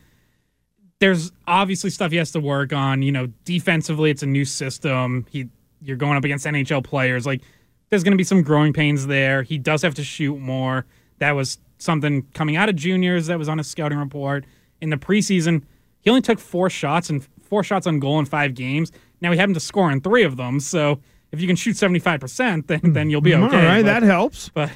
there's 1.01 1.33
obviously 1.47 1.91
stuff 1.91 2.13
he 2.13 2.17
has 2.17 2.31
to 2.33 2.41
work 2.41 2.73
on. 2.73 3.03
You 3.03 3.13
know, 3.13 3.27
defensively, 3.45 4.11
it's 4.11 4.23
a 4.23 4.27
new 4.27 4.45
system. 4.45 5.27
He 5.31 5.49
you're 5.83 5.97
going 5.97 6.17
up 6.17 6.25
against 6.25 6.47
NHL 6.47 6.85
players. 6.85 7.27
Like 7.27 7.43
there's 7.91 8.03
going 8.03 8.13
to 8.13 8.19
be 8.19 8.25
some 8.25 8.43
growing 8.43 8.73
pains 8.73 9.07
there. 9.07 9.43
He 9.43 9.59
does 9.59 9.83
have 9.83 9.95
to 9.97 10.05
shoot 10.05 10.39
more. 10.39 10.87
That 11.19 11.33
was 11.33 11.59
something 11.79 12.23
coming 12.35 12.57
out 12.57 12.69
of 12.69 12.77
juniors 12.77 13.27
that 13.27 13.39
was 13.39 13.49
on 13.49 13.59
his 13.59 13.67
scouting 13.67 13.99
report 13.99 14.45
in 14.81 14.91
the 14.91 14.97
preseason. 14.97 15.63
He 16.01 16.11
only 16.11 16.23
took 16.23 16.39
four 16.39 16.71
shots 16.71 17.11
and 17.11 17.27
four 17.43 17.63
shots 17.63 17.87
on 17.87 17.99
goal 17.99 18.19
in 18.19 18.25
five 18.25 18.55
games. 18.55 18.93
Now 19.21 19.33
he 19.33 19.39
happened 19.39 19.55
to 19.55 19.61
score 19.61 19.91
in 19.91 20.01
three 20.01 20.23
of 20.23 20.37
them. 20.37 20.61
So 20.61 21.01
if 21.35 21.41
you 21.41 21.47
can 21.47 21.57
shoot 21.57 21.77
75%, 21.77 22.67
then 22.67 22.81
then 22.95 23.11
you'll 23.11 23.21
be 23.21 23.35
okay. 23.35 23.45
All 23.45 23.51
right, 23.65 23.83
But- 23.85 24.01
that 24.01 24.03
helps. 24.03 24.49
but 24.49 24.71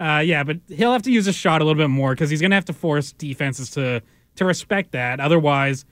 uh, 0.00 0.22
yeah, 0.24 0.42
but 0.44 0.58
he'll 0.68 0.92
have 0.92 1.02
to 1.02 1.10
use 1.12 1.26
his 1.26 1.36
shot 1.36 1.60
a 1.60 1.64
little 1.64 1.80
bit 1.80 1.88
more 1.90 2.12
because 2.12 2.30
he's 2.30 2.40
going 2.40 2.50
to 2.50 2.56
have 2.56 2.64
to 2.66 2.72
force 2.72 3.12
defenses 3.12 3.70
to 3.70 4.02
to 4.36 4.44
respect 4.44 4.92
that. 4.92 5.20
Otherwise, 5.20 5.84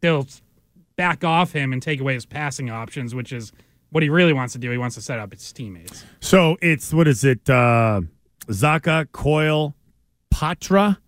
they'll 0.00 0.26
back 0.96 1.24
off 1.24 1.52
him 1.52 1.72
and 1.72 1.82
take 1.82 2.00
away 2.00 2.14
his 2.14 2.24
passing 2.26 2.70
options, 2.70 3.14
which 3.14 3.32
is 3.32 3.52
what 3.90 4.02
he 4.02 4.08
really 4.08 4.32
wants 4.32 4.52
to 4.54 4.58
do. 4.58 4.70
He 4.70 4.78
wants 4.78 4.94
to 4.96 5.02
set 5.02 5.18
up 5.18 5.32
his 5.32 5.52
teammates. 5.52 6.04
So 6.20 6.56
it's 6.62 6.94
what 6.94 7.06
is 7.08 7.24
it? 7.24 7.48
Uh, 7.50 8.00
Zacha, 8.48 9.10
Coyle, 9.12 9.74
Patra. 10.30 10.98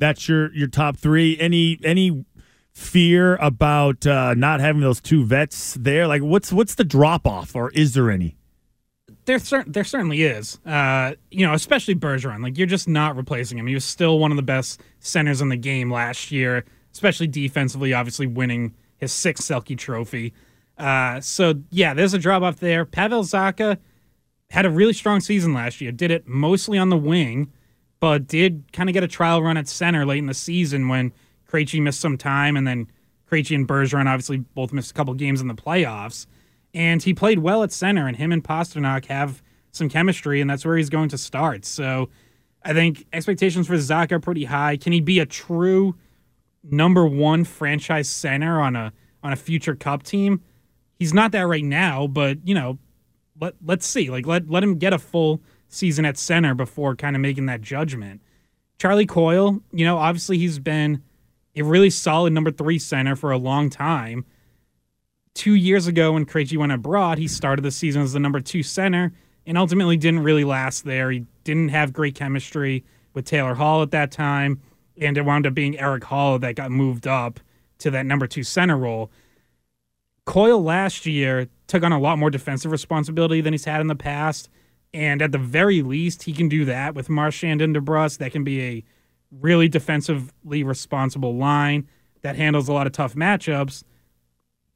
That's 0.00 0.28
your 0.28 0.52
your 0.52 0.66
top 0.66 0.96
three. 0.96 1.38
Any 1.38 1.78
any 1.84 2.24
fear 2.72 3.36
about 3.36 4.06
uh, 4.06 4.34
not 4.34 4.60
having 4.60 4.80
those 4.82 5.00
two 5.00 5.24
vets 5.24 5.74
there? 5.74 6.06
Like, 6.06 6.22
what's 6.22 6.52
what's 6.52 6.74
the 6.74 6.84
drop 6.84 7.26
off, 7.26 7.54
or 7.54 7.70
is 7.70 7.94
there 7.94 8.10
any? 8.10 8.36
There, 9.26 9.38
cer- 9.38 9.64
there 9.66 9.84
certainly 9.84 10.22
is. 10.22 10.58
Uh, 10.64 11.14
you 11.30 11.46
know, 11.46 11.52
especially 11.54 11.94
Bergeron. 11.94 12.42
Like 12.42 12.56
you're 12.58 12.66
just 12.66 12.88
not 12.88 13.16
replacing 13.16 13.58
him. 13.58 13.66
He 13.66 13.74
was 13.74 13.84
still 13.84 14.18
one 14.18 14.30
of 14.30 14.36
the 14.36 14.42
best 14.42 14.80
centers 14.98 15.40
in 15.40 15.50
the 15.50 15.56
game 15.56 15.92
last 15.92 16.32
year, 16.32 16.64
especially 16.92 17.26
defensively. 17.26 17.92
Obviously, 17.92 18.26
winning 18.26 18.74
his 18.96 19.12
sixth 19.12 19.48
Selke 19.48 19.76
Trophy. 19.76 20.32
Uh, 20.78 21.20
so 21.20 21.54
yeah, 21.70 21.92
there's 21.94 22.14
a 22.14 22.18
drop 22.18 22.42
off 22.42 22.56
there. 22.56 22.84
Pavel 22.84 23.22
Zacha 23.22 23.78
had 24.50 24.66
a 24.66 24.70
really 24.70 24.92
strong 24.92 25.20
season 25.20 25.52
last 25.54 25.80
year. 25.80 25.92
Did 25.92 26.10
it 26.10 26.26
mostly 26.26 26.78
on 26.78 26.88
the 26.88 26.96
wing, 26.96 27.52
but 28.00 28.26
did 28.26 28.64
kind 28.72 28.88
of 28.88 28.94
get 28.94 29.02
a 29.04 29.08
trial 29.08 29.42
run 29.42 29.56
at 29.56 29.68
center 29.68 30.04
late 30.04 30.18
in 30.18 30.26
the 30.26 30.34
season 30.34 30.88
when 30.88 31.12
Krejci 31.50 31.80
missed 31.82 32.00
some 32.00 32.16
time, 32.16 32.56
and 32.56 32.66
then 32.66 32.86
Krejci 33.30 33.54
and 33.54 33.66
Bergeron 33.66 34.06
obviously 34.06 34.38
both 34.38 34.72
missed 34.72 34.90
a 34.90 34.94
couple 34.94 35.14
games 35.14 35.40
in 35.40 35.48
the 35.48 35.54
playoffs. 35.54 36.26
And 36.72 37.02
he 37.02 37.14
played 37.14 37.40
well 37.40 37.62
at 37.62 37.72
center, 37.72 38.06
and 38.06 38.16
him 38.16 38.32
and 38.32 38.44
Pastrnak 38.44 39.06
have 39.06 39.42
some 39.72 39.88
chemistry, 39.88 40.40
and 40.40 40.48
that's 40.48 40.64
where 40.64 40.76
he's 40.76 40.90
going 40.90 41.08
to 41.08 41.18
start. 41.18 41.64
So 41.64 42.08
I 42.62 42.72
think 42.72 43.06
expectations 43.12 43.66
for 43.66 43.78
Zach 43.78 44.12
are 44.12 44.20
pretty 44.20 44.44
high. 44.44 44.76
Can 44.76 44.92
he 44.92 45.00
be 45.00 45.18
a 45.18 45.26
true 45.26 45.96
number 46.62 47.06
one 47.06 47.44
franchise 47.44 48.08
center 48.08 48.60
on 48.60 48.76
a 48.76 48.92
on 49.22 49.32
a 49.32 49.36
future 49.36 49.74
cup 49.74 50.02
team? 50.02 50.42
He's 50.98 51.14
not 51.14 51.32
that 51.32 51.42
right 51.42 51.64
now, 51.64 52.06
but 52.06 52.38
you 52.46 52.54
know, 52.54 52.78
let 53.40 53.54
let's 53.64 53.86
see. 53.86 54.10
Like 54.10 54.26
let 54.26 54.48
let 54.48 54.62
him 54.62 54.76
get 54.76 54.92
a 54.92 54.98
full 54.98 55.40
season 55.68 56.04
at 56.04 56.18
center 56.18 56.54
before 56.54 56.94
kind 56.94 57.16
of 57.16 57.22
making 57.22 57.46
that 57.46 57.62
judgment. 57.62 58.20
Charlie 58.78 59.06
Coyle, 59.06 59.62
you 59.72 59.84
know, 59.84 59.98
obviously 59.98 60.38
he's 60.38 60.58
been 60.58 61.02
a 61.56 61.62
really 61.62 61.90
solid 61.90 62.32
number 62.32 62.50
three 62.50 62.78
center 62.78 63.16
for 63.16 63.30
a 63.30 63.38
long 63.38 63.70
time. 63.70 64.24
two 65.34 65.54
years 65.54 65.86
ago 65.86 66.12
when 66.12 66.26
Krejci 66.26 66.56
went 66.56 66.72
abroad, 66.72 67.18
he 67.18 67.28
started 67.28 67.62
the 67.62 67.70
season 67.70 68.02
as 68.02 68.12
the 68.12 68.20
number 68.20 68.40
two 68.40 68.62
center 68.62 69.12
and 69.46 69.56
ultimately 69.56 69.96
didn't 69.96 70.22
really 70.22 70.44
last 70.44 70.84
there. 70.84 71.10
He 71.10 71.24
didn't 71.44 71.70
have 71.70 71.92
great 71.92 72.14
chemistry 72.14 72.84
with 73.14 73.24
Taylor 73.24 73.54
Hall 73.54 73.82
at 73.82 73.90
that 73.90 74.10
time, 74.10 74.60
and 75.00 75.16
it 75.16 75.24
wound 75.24 75.46
up 75.46 75.54
being 75.54 75.78
Erik 75.78 76.04
Haula 76.04 76.40
that 76.40 76.56
got 76.56 76.70
moved 76.70 77.06
up 77.06 77.40
to 77.78 77.90
that 77.90 78.06
number 78.06 78.26
two 78.26 78.42
center 78.42 78.76
role. 78.76 79.10
Coyle 80.26 80.62
last 80.62 81.06
year 81.06 81.48
took 81.66 81.82
on 81.82 81.92
a 81.92 81.98
lot 81.98 82.18
more 82.18 82.30
defensive 82.30 82.70
responsibility 82.70 83.40
than 83.40 83.54
he's 83.54 83.64
had 83.64 83.80
in 83.80 83.86
the 83.86 83.96
past. 83.96 84.48
And 84.92 85.22
at 85.22 85.32
the 85.32 85.38
very 85.38 85.82
least, 85.82 86.24
he 86.24 86.32
can 86.32 86.48
do 86.48 86.64
that 86.66 86.94
with 86.94 87.08
Marchand 87.08 87.62
and 87.62 87.74
DeBrusk. 87.74 88.18
That 88.18 88.32
can 88.32 88.44
be 88.44 88.60
a 88.60 88.84
really 89.30 89.68
defensively 89.68 90.62
responsible 90.62 91.36
line 91.36 91.88
that 92.22 92.36
handles 92.36 92.68
a 92.68 92.72
lot 92.72 92.86
of 92.86 92.92
tough 92.92 93.14
matchups, 93.14 93.84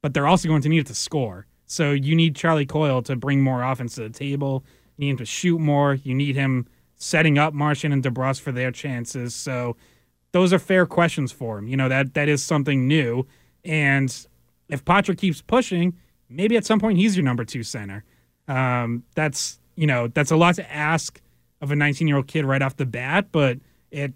but 0.01 0.13
they're 0.13 0.27
also 0.27 0.47
going 0.47 0.61
to 0.61 0.69
need 0.69 0.79
it 0.79 0.87
to 0.87 0.95
score. 0.95 1.45
So 1.65 1.91
you 1.91 2.15
need 2.15 2.35
Charlie 2.35 2.65
Coyle 2.65 3.01
to 3.03 3.15
bring 3.15 3.41
more 3.41 3.63
offense 3.63 3.95
to 3.95 4.01
the 4.01 4.09
table. 4.09 4.63
You 4.97 5.05
need 5.05 5.11
him 5.11 5.17
to 5.17 5.25
shoot 5.25 5.59
more. 5.59 5.95
You 5.95 6.13
need 6.13 6.35
him 6.35 6.67
setting 6.95 7.37
up 7.37 7.53
Marchand 7.53 7.93
and 7.93 8.03
DeBrusk 8.03 8.41
for 8.41 8.51
their 8.51 8.71
chances. 8.71 9.35
So 9.35 9.75
those 10.31 10.53
are 10.53 10.59
fair 10.59 10.85
questions 10.85 11.31
for 11.31 11.57
him. 11.57 11.67
You 11.67 11.77
know, 11.77 11.89
that 11.89 12.13
that 12.13 12.29
is 12.29 12.43
something 12.43 12.87
new. 12.87 13.25
And 13.63 14.15
if 14.69 14.85
Poitras 14.85 15.17
keeps 15.17 15.41
pushing, 15.41 15.95
maybe 16.29 16.55
at 16.57 16.65
some 16.65 16.79
point 16.79 16.97
he's 16.97 17.17
your 17.17 17.25
number 17.25 17.43
two 17.43 17.63
center. 17.63 18.03
Um, 18.47 19.03
that's 19.15 19.59
you 19.75 19.87
know, 19.87 20.07
that's 20.07 20.31
a 20.31 20.37
lot 20.37 20.55
to 20.55 20.71
ask 20.71 21.21
of 21.61 21.71
a 21.71 21.75
19 21.75 22.07
year 22.07 22.17
old 22.17 22.27
kid 22.27 22.45
right 22.45 22.61
off 22.61 22.77
the 22.77 22.85
bat, 22.85 23.27
but 23.31 23.57
it 23.91 24.13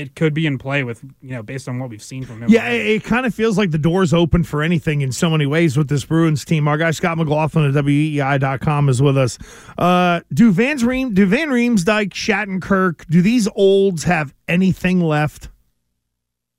it 0.00 0.14
could 0.16 0.34
be 0.34 0.46
in 0.46 0.58
play 0.58 0.82
with 0.82 1.02
you 1.20 1.30
know 1.30 1.42
based 1.42 1.68
on 1.68 1.78
what 1.78 1.90
we've 1.90 2.02
seen 2.02 2.24
from 2.24 2.42
him. 2.42 2.50
Yeah, 2.50 2.68
it, 2.68 2.86
it, 2.86 3.04
kind 3.04 3.26
of 3.26 3.34
feels 3.34 3.58
like 3.58 3.70
the 3.70 3.78
door's 3.78 4.12
open 4.12 4.44
for 4.44 4.62
anything 4.62 5.00
in 5.02 5.12
so 5.12 5.30
many 5.30 5.46
ways 5.46 5.76
with 5.76 5.88
this 5.88 6.04
Bruins 6.04 6.44
team. 6.44 6.66
Our 6.68 6.78
guy 6.78 6.90
Scott 6.90 7.18
McLaughlin 7.18 7.66
at 7.66 7.84
WEEI.com 7.84 8.88
is 8.88 9.02
with 9.02 9.18
us. 9.18 9.38
Uh, 9.78 10.20
do 10.32 10.50
Van 10.52 10.78
Reem, 10.78 11.14
do 11.14 11.26
Van 11.26 11.48
Riemsdyk, 11.48 12.10
Shattenkirk, 12.10 13.06
do 13.08 13.22
these 13.22 13.48
olds 13.54 14.04
have 14.04 14.34
anything 14.48 15.00
left? 15.00 15.48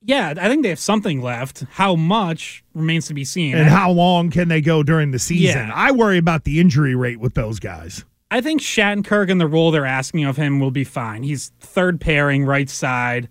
Yeah, 0.03 0.33
I 0.35 0.49
think 0.49 0.63
they 0.63 0.69
have 0.69 0.79
something 0.79 1.21
left. 1.21 1.63
How 1.71 1.95
much 1.95 2.63
remains 2.73 3.07
to 3.07 3.13
be 3.13 3.23
seen. 3.23 3.55
And 3.55 3.69
how 3.69 3.91
long 3.91 4.31
can 4.31 4.47
they 4.47 4.61
go 4.61 4.81
during 4.83 5.11
the 5.11 5.19
season? 5.19 5.67
Yeah. 5.67 5.73
I 5.73 5.91
worry 5.91 6.17
about 6.17 6.43
the 6.43 6.59
injury 6.59 6.95
rate 6.95 7.19
with 7.19 7.35
those 7.35 7.59
guys. 7.59 8.03
I 8.31 8.39
think 8.39 8.61
Shattenkirk 8.61 9.29
and 9.29 9.41
the 9.41 9.47
role 9.47 9.71
they're 9.71 9.85
asking 9.85 10.23
of 10.23 10.37
him 10.37 10.61
will 10.61 10.71
be 10.71 10.85
fine. 10.85 11.21
He's 11.23 11.51
third 11.59 11.99
pairing, 11.99 12.45
right 12.45 12.69
side. 12.69 13.27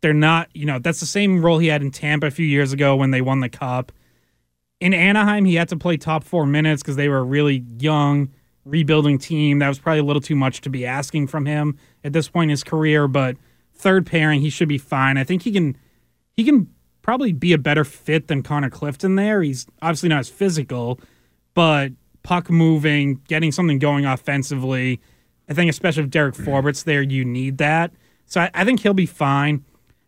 They're 0.00 0.14
not, 0.14 0.48
you 0.54 0.64
know, 0.64 0.78
that's 0.78 1.00
the 1.00 1.06
same 1.06 1.44
role 1.44 1.58
he 1.58 1.66
had 1.66 1.82
in 1.82 1.90
Tampa 1.90 2.28
a 2.28 2.30
few 2.30 2.46
years 2.46 2.72
ago 2.72 2.94
when 2.94 3.10
they 3.10 3.20
won 3.20 3.40
the 3.40 3.48
cup. 3.48 3.90
In 4.78 4.94
Anaheim, 4.94 5.44
he 5.44 5.56
had 5.56 5.68
to 5.70 5.76
play 5.76 5.96
top 5.96 6.22
four 6.22 6.46
minutes 6.46 6.82
because 6.82 6.94
they 6.94 7.08
were 7.08 7.18
a 7.18 7.24
really 7.24 7.64
young, 7.80 8.30
rebuilding 8.64 9.18
team. 9.18 9.58
That 9.58 9.66
was 9.68 9.80
probably 9.80 9.98
a 9.98 10.04
little 10.04 10.22
too 10.22 10.36
much 10.36 10.60
to 10.60 10.70
be 10.70 10.86
asking 10.86 11.26
from 11.26 11.44
him 11.44 11.76
at 12.04 12.12
this 12.12 12.28
point 12.28 12.44
in 12.44 12.50
his 12.50 12.62
career, 12.62 13.08
but 13.08 13.36
third 13.74 14.06
pairing, 14.06 14.40
he 14.40 14.50
should 14.50 14.68
be 14.68 14.78
fine. 14.78 15.18
I 15.18 15.24
think 15.24 15.42
he 15.42 15.50
can 15.50 15.76
he 16.36 16.44
can 16.44 16.72
probably 17.02 17.32
be 17.32 17.52
a 17.52 17.58
better 17.58 17.84
fit 17.84 18.28
than 18.28 18.44
Connor 18.44 18.70
Clifton 18.70 19.16
there. 19.16 19.42
He's 19.42 19.66
obviously 19.82 20.10
not 20.10 20.20
as 20.20 20.28
physical, 20.28 21.00
but 21.54 21.90
puck 22.28 22.50
moving, 22.50 23.22
getting 23.26 23.50
something 23.50 23.78
going 23.78 24.04
offensively. 24.04 25.00
I 25.48 25.54
think 25.54 25.70
especially 25.70 26.02
if 26.02 26.10
Derek 26.10 26.34
Forbort's 26.34 26.82
there, 26.82 27.00
you 27.00 27.24
need 27.24 27.56
that. 27.56 27.90
So 28.26 28.42
I, 28.42 28.50
I 28.52 28.64
think 28.66 28.80
he'll 28.80 28.92
be 28.92 29.06
fine. 29.06 29.64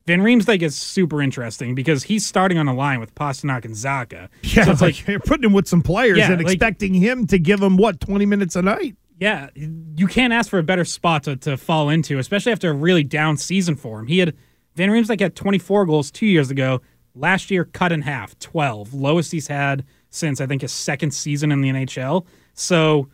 Van 0.06 0.20
Riemsdyk 0.20 0.60
is 0.60 0.76
super 0.76 1.22
interesting 1.22 1.74
because 1.74 2.02
he's 2.02 2.26
starting 2.26 2.58
on 2.58 2.68
a 2.68 2.74
line 2.74 3.00
with 3.00 3.14
Pastrnak 3.14 3.64
and 3.64 3.74
Zacha. 3.74 4.28
Yeah, 4.42 4.64
so 4.64 4.72
it's 4.72 4.82
like, 4.82 4.96
like 4.96 5.08
you're 5.08 5.20
putting 5.20 5.44
him 5.44 5.54
with 5.54 5.66
some 5.66 5.80
players 5.80 6.18
yeah, 6.18 6.32
and 6.32 6.44
like, 6.44 6.52
expecting 6.52 6.92
him 6.92 7.26
to 7.28 7.38
give 7.38 7.62
him 7.62 7.78
what 7.78 8.00
twenty 8.00 8.26
minutes 8.26 8.54
a 8.54 8.60
night. 8.60 8.96
Yeah, 9.18 9.48
you 9.54 10.06
can't 10.06 10.34
ask 10.34 10.50
for 10.50 10.58
a 10.58 10.62
better 10.62 10.84
spot 10.84 11.22
to, 11.22 11.36
to 11.36 11.56
fall 11.56 11.88
into, 11.88 12.18
especially 12.18 12.52
after 12.52 12.70
a 12.70 12.74
really 12.74 13.04
down 13.04 13.38
season 13.38 13.76
for 13.76 13.98
him. 13.98 14.08
He 14.08 14.18
had 14.18 14.36
Van 14.74 14.90
Riemsdyk 14.90 15.20
had 15.20 15.34
24 15.34 15.86
goals 15.86 16.10
two 16.10 16.26
years 16.26 16.50
ago. 16.50 16.82
Last 17.14 17.50
year, 17.50 17.64
cut 17.64 17.92
in 17.92 18.02
half, 18.02 18.38
12, 18.38 18.94
lowest 18.94 19.32
he's 19.32 19.48
had 19.48 19.84
since 20.10 20.40
I 20.40 20.46
think 20.46 20.62
his 20.62 20.72
second 20.72 21.12
season 21.12 21.50
in 21.52 21.60
the 21.60 21.70
NHL. 21.70 22.26
So 22.54 23.08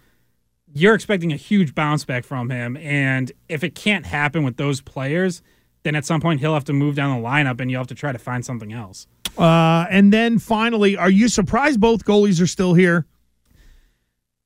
you're 0.75 0.95
expecting 0.95 1.33
a 1.33 1.37
huge 1.37 1.75
bounce 1.75 2.05
back 2.05 2.25
from 2.25 2.51
him. 2.51 2.77
And 2.79 3.31
if 3.49 3.63
it 3.63 3.75
can't 3.75 4.07
happen 4.07 4.43
with 4.43 4.57
those 4.57 4.81
players, 4.81 5.43
then 5.85 5.95
at 5.95 6.05
some 6.05 6.21
point 6.21 6.41
he'll 6.41 6.55
have 6.55 6.65
to 6.65 6.73
move 6.73 6.97
down 6.97 7.21
the 7.21 7.27
lineup 7.27 7.61
and 7.61 7.71
you'll 7.71 7.81
have 7.81 7.87
to 7.87 7.95
try 7.95 8.13
to 8.13 8.19
find 8.19 8.45
something 8.45 8.73
else. 8.73 9.07
Uh, 9.39 9.87
and 9.91 10.13
then 10.13 10.39
finally, 10.39 10.97
are 10.97 11.11
you 11.11 11.29
surprised 11.29 11.81
both 11.81 12.05
goalies 12.05 12.41
are 12.43 12.47
still 12.47 12.75
here? 12.75 13.07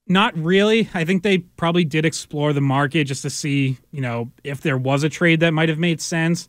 Not 0.06 0.36
really. 0.36 0.88
I 0.92 1.04
think 1.04 1.22
they 1.22 1.38
probably 1.38 1.84
did 1.84 2.04
explore 2.04 2.52
the 2.52 2.60
market 2.60 3.04
just 3.04 3.22
to 3.22 3.30
see, 3.30 3.78
you 3.92 4.00
know, 4.00 4.32
if 4.42 4.60
there 4.60 4.76
was 4.76 5.04
a 5.04 5.08
trade 5.08 5.40
that 5.40 5.52
might 5.52 5.68
have 5.68 5.78
made 5.78 6.00
sense. 6.00 6.48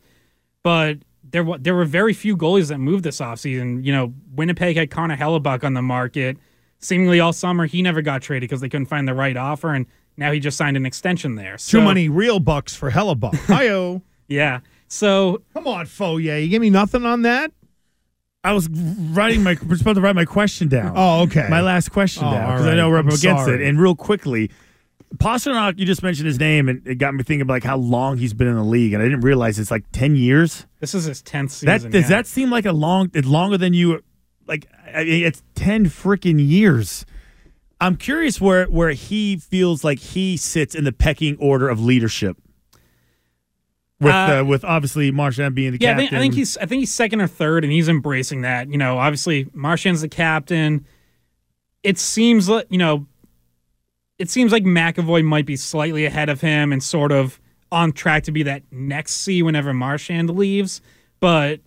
But 0.63 0.97
there 1.23 1.45
there 1.59 1.75
were 1.75 1.85
very 1.85 2.13
few 2.13 2.35
goalies 2.35 2.69
that 2.69 2.79
moved 2.79 3.03
this 3.03 3.19
offseason. 3.19 3.83
You 3.83 3.93
know, 3.93 4.13
Winnipeg 4.33 4.75
had 4.75 4.89
Connor 4.89 5.17
Hellebuyck 5.17 5.63
on 5.63 5.73
the 5.73 5.81
market 5.81 6.37
seemingly 6.79 7.19
all 7.19 7.33
summer. 7.33 7.65
He 7.65 7.81
never 7.81 8.01
got 8.01 8.21
traded 8.21 8.49
because 8.49 8.61
they 8.61 8.69
couldn't 8.69 8.87
find 8.87 9.07
the 9.07 9.13
right 9.13 9.37
offer, 9.37 9.73
and 9.73 9.85
now 10.17 10.31
he 10.31 10.39
just 10.39 10.57
signed 10.57 10.77
an 10.77 10.85
extension 10.85 11.35
there. 11.35 11.57
So, 11.57 11.79
Too 11.79 11.85
many 11.85 12.09
real 12.09 12.39
bucks 12.39 12.75
for 12.75 12.91
Hellebuyck. 12.91 13.31
Hiyo. 13.45 14.01
yeah. 14.27 14.59
So 14.87 15.41
come 15.53 15.67
on, 15.67 15.85
Fauria, 15.85 16.43
you 16.43 16.49
give 16.49 16.61
me 16.61 16.69
nothing 16.69 17.05
on 17.05 17.21
that. 17.21 17.51
I 18.43 18.53
was 18.53 18.67
writing 18.69 19.43
my 19.43 19.55
supposed 19.55 19.95
to 19.95 20.01
write 20.01 20.15
my 20.15 20.25
question 20.25 20.67
down. 20.67 20.93
Oh, 20.95 21.21
okay. 21.21 21.47
My 21.47 21.61
last 21.61 21.91
question 21.91 22.23
oh, 22.25 22.31
down 22.31 22.47
because 22.53 22.65
right. 22.65 22.73
I 22.73 22.75
know 22.75 22.89
we're 22.89 22.97
up 22.97 23.05
I'm 23.05 23.11
against 23.11 23.45
sorry. 23.45 23.63
it. 23.63 23.69
And 23.69 23.79
real 23.79 23.95
quickly, 23.95 24.49
Pastrnak, 25.17 25.77
you 25.77 25.85
just 25.85 26.03
mentioned 26.03 26.27
his 26.27 26.39
name, 26.39 26.69
and 26.69 26.85
it 26.87 26.95
got 26.95 27.13
me 27.13 27.23
thinking 27.23 27.41
about 27.41 27.53
like 27.53 27.63
how 27.63 27.77
long 27.77 28.17
he's 28.17 28.33
been 28.33 28.47
in 28.47 28.55
the 28.55 28.63
league, 28.63 28.93
and 28.93 29.01
I 29.01 29.05
didn't 29.05 29.21
realize 29.21 29.59
it's 29.59 29.71
like 29.71 29.83
ten 29.91 30.15
years. 30.15 30.65
This 30.79 30.95
is 30.95 31.05
his 31.05 31.21
tenth 31.21 31.51
season. 31.51 31.67
That 31.67 31.91
does 31.91 32.09
yeah. 32.09 32.17
that 32.17 32.27
seem 32.27 32.49
like 32.49 32.65
a 32.65 32.71
long? 32.71 33.11
It's 33.13 33.27
longer 33.27 33.57
than 33.57 33.73
you. 33.73 34.03
Like 34.47 34.67
I 34.93 35.03
mean, 35.03 35.25
it's 35.25 35.43
ten 35.53 35.85
freaking 35.85 36.35
years. 36.39 37.05
I'm 37.81 37.97
curious 37.97 38.39
where 38.39 38.65
where 38.65 38.91
he 38.91 39.37
feels 39.37 39.83
like 39.83 39.99
he 39.99 40.37
sits 40.37 40.75
in 40.75 40.85
the 40.85 40.91
pecking 40.91 41.35
order 41.39 41.67
of 41.67 41.83
leadership. 41.83 42.37
With 43.99 44.13
uh, 44.13 44.39
uh, 44.39 44.43
with 44.45 44.63
obviously 44.63 45.11
Marchand 45.11 45.55
being 45.55 45.73
the 45.73 45.77
yeah, 45.79 45.93
captain. 45.93 46.05
I 46.05 46.09
think, 46.09 46.13
I 46.13 46.21
think 46.21 46.33
he's 46.35 46.57
I 46.57 46.65
think 46.65 46.79
he's 46.79 46.93
second 46.93 47.21
or 47.21 47.27
third, 47.27 47.63
and 47.63 47.71
he's 47.71 47.89
embracing 47.89 48.41
that. 48.41 48.69
You 48.69 48.77
know, 48.77 48.97
obviously 48.97 49.49
Marchand's 49.53 50.01
the 50.01 50.09
captain. 50.09 50.85
It 51.83 51.99
seems 51.99 52.47
like 52.47 52.67
you 52.69 52.77
know 52.77 53.07
it 54.21 54.29
seems 54.29 54.51
like 54.51 54.63
McAvoy 54.63 55.25
might 55.25 55.47
be 55.47 55.55
slightly 55.55 56.05
ahead 56.05 56.29
of 56.29 56.41
him 56.41 56.71
and 56.71 56.83
sort 56.83 57.11
of 57.11 57.39
on 57.71 57.91
track 57.91 58.21
to 58.25 58.31
be 58.31 58.43
that 58.43 58.61
next 58.69 59.13
C 59.13 59.41
whenever 59.41 59.73
Marchand 59.73 60.29
leaves. 60.29 60.79
But 61.19 61.61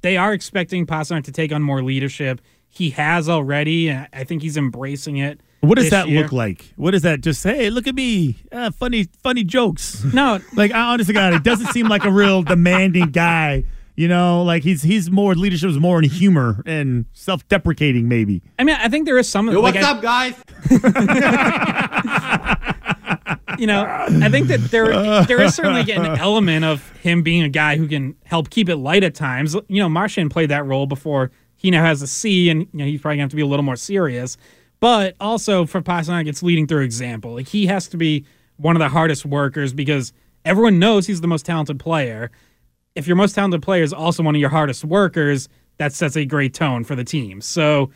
they 0.00 0.16
are 0.16 0.32
expecting 0.32 0.84
Pastrnak 0.84 1.22
to 1.24 1.32
take 1.32 1.52
on 1.52 1.62
more 1.62 1.80
leadership. 1.80 2.40
He 2.68 2.90
has 2.90 3.28
already, 3.28 3.88
and 3.88 4.08
I 4.12 4.24
think 4.24 4.42
he's 4.42 4.56
embracing 4.56 5.18
it. 5.18 5.40
What 5.60 5.78
does 5.78 5.90
that 5.90 6.08
year. 6.08 6.22
look 6.22 6.32
like? 6.32 6.72
What 6.74 6.92
is 6.92 7.02
that? 7.02 7.20
Just 7.20 7.44
hey, 7.44 7.70
look 7.70 7.86
at 7.86 7.94
me, 7.94 8.34
uh, 8.50 8.72
funny, 8.72 9.06
funny 9.22 9.44
jokes. 9.44 10.02
No, 10.12 10.40
like 10.54 10.72
I 10.72 10.92
honestly, 10.92 11.14
God, 11.14 11.34
it 11.34 11.44
doesn't 11.44 11.68
seem 11.68 11.86
like 11.86 12.04
a 12.04 12.10
real 12.10 12.42
demanding 12.42 13.10
guy. 13.10 13.62
You 13.94 14.08
know, 14.08 14.42
like 14.42 14.62
he's 14.62 14.82
he's 14.82 15.10
more 15.10 15.34
leadership 15.34 15.68
is 15.68 15.78
more 15.78 15.98
in 15.98 16.08
humor 16.08 16.62
and 16.64 17.04
self 17.12 17.46
deprecating, 17.48 18.08
maybe. 18.08 18.42
I 18.58 18.64
mean, 18.64 18.76
I 18.76 18.88
think 18.88 19.04
there 19.04 19.18
is 19.18 19.28
some. 19.28 19.50
Yo, 19.50 19.60
like, 19.60 19.74
what's 19.74 19.86
I, 19.86 19.90
up, 19.90 20.00
guys? 20.00 20.34
you 23.58 23.66
know, 23.66 23.84
I 23.84 24.30
think 24.30 24.48
that 24.48 24.70
there 24.70 25.24
there 25.24 25.42
is 25.42 25.54
certainly 25.54 25.92
an 25.92 26.06
element 26.18 26.64
of 26.64 26.88
him 26.98 27.22
being 27.22 27.42
a 27.42 27.50
guy 27.50 27.76
who 27.76 27.86
can 27.86 28.16
help 28.24 28.48
keep 28.48 28.70
it 28.70 28.76
light 28.76 29.04
at 29.04 29.14
times. 29.14 29.54
You 29.68 29.82
know, 29.82 29.90
Marchand 29.90 30.30
played 30.30 30.48
that 30.48 30.64
role 30.64 30.86
before. 30.86 31.30
He 31.56 31.70
now 31.70 31.84
has 31.84 32.00
a 32.00 32.06
C, 32.06 32.48
and 32.48 32.62
you 32.72 32.78
know 32.78 32.86
he's 32.86 33.02
probably 33.02 33.16
going 33.16 33.18
to 33.18 33.24
have 33.24 33.30
to 33.30 33.36
be 33.36 33.42
a 33.42 33.46
little 33.46 33.62
more 33.62 33.76
serious. 33.76 34.38
But 34.80 35.16
also 35.20 35.66
for 35.66 35.82
Pastrnak, 35.82 36.26
it's 36.26 36.42
leading 36.42 36.66
through 36.66 36.80
example. 36.80 37.34
Like 37.34 37.48
he 37.48 37.66
has 37.66 37.88
to 37.88 37.98
be 37.98 38.24
one 38.56 38.74
of 38.74 38.80
the 38.80 38.88
hardest 38.88 39.26
workers 39.26 39.74
because 39.74 40.14
everyone 40.44 40.78
knows 40.78 41.06
he's 41.06 41.20
the 41.20 41.28
most 41.28 41.44
talented 41.44 41.78
player 41.78 42.30
if 42.94 43.06
your 43.06 43.16
most 43.16 43.34
talented 43.34 43.62
player 43.62 43.82
is 43.82 43.92
also 43.92 44.22
one 44.22 44.34
of 44.34 44.40
your 44.40 44.50
hardest 44.50 44.84
workers, 44.84 45.48
that 45.78 45.92
sets 45.92 46.16
a 46.16 46.24
great 46.24 46.54
tone 46.54 46.84
for 46.84 46.94
the 46.94 47.04
team. 47.04 47.40
So 47.40 47.90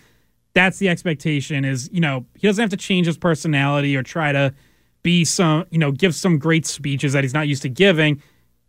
that's 0.54 0.78
the 0.78 0.88
expectation 0.88 1.64
is, 1.64 1.90
you 1.92 2.00
know, 2.00 2.24
he 2.34 2.46
doesn't 2.46 2.62
have 2.62 2.70
to 2.70 2.76
change 2.76 3.06
his 3.06 3.18
personality 3.18 3.94
or 3.96 4.02
try 4.02 4.32
to 4.32 4.54
be 5.02 5.24
some, 5.24 5.66
you 5.70 5.78
know, 5.78 5.92
give 5.92 6.14
some 6.14 6.38
great 6.38 6.66
speeches 6.66 7.12
that 7.12 7.22
he's 7.22 7.34
not 7.34 7.46
used 7.46 7.62
to 7.62 7.68
giving. 7.68 8.22